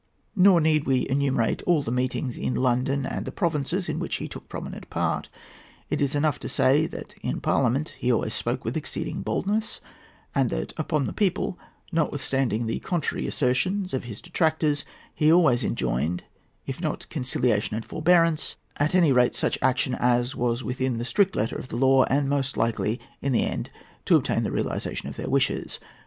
Nor 0.35 0.61
need 0.61 0.85
we 0.85 1.07
enumerate 1.07 1.61
all 1.67 1.83
the 1.83 1.91
meetings, 1.91 2.35
in 2.35 2.55
London 2.55 3.05
and 3.05 3.23
the 3.23 3.31
provinces, 3.31 3.87
in 3.87 3.99
which 3.99 4.15
he 4.15 4.27
took 4.27 4.49
prominent 4.49 4.89
part. 4.89 5.29
It 5.91 6.01
is 6.01 6.15
enough 6.15 6.39
to 6.39 6.49
say 6.49 6.87
that 6.87 7.13
in 7.21 7.39
Parliament 7.39 7.89
he 7.99 8.11
always 8.11 8.33
spoke 8.33 8.65
with 8.65 8.75
exceeding 8.75 9.21
boldness, 9.21 9.79
and 10.33 10.49
that 10.49 10.73
upon 10.75 11.05
the 11.05 11.13
people, 11.13 11.59
notwithstanding 11.91 12.65
the 12.65 12.79
contrary 12.79 13.27
assertions 13.27 13.93
of 13.93 14.05
his 14.05 14.21
detractors, 14.21 14.85
he 15.13 15.31
always 15.31 15.63
enjoined, 15.63 16.23
if 16.65 16.81
not 16.81 17.07
conciliation 17.09 17.75
and 17.75 17.85
forbearance, 17.85 18.55
at 18.77 18.95
any 18.95 19.11
rate 19.11 19.35
such 19.35 19.59
action 19.61 19.93
as 19.93 20.35
was 20.35 20.63
within 20.63 20.97
the 20.97 21.05
strict 21.05 21.35
letter 21.35 21.57
of 21.57 21.67
the 21.67 21.77
law, 21.77 22.05
and 22.05 22.27
most 22.27 22.57
likely, 22.57 22.99
in 23.21 23.33
the 23.33 23.43
end, 23.45 23.69
to 24.05 24.15
obtain 24.15 24.41
the 24.41 24.51
realization 24.51 25.09
of 25.09 25.15
their 25.15 25.29
wishes. 25.29 25.77